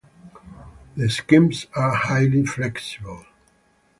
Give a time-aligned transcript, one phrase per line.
[0.97, 3.23] The schemes are highly flexible.